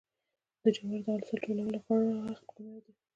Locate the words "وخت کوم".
2.17-2.67